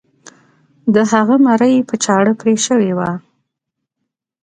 د 0.93 0.95
هغه 1.11 1.35
مرۍ 1.45 1.75
په 1.89 1.95
چاړه 2.03 2.33
پرې 2.41 2.55
شوې 2.65 2.91
وه. 2.97 3.11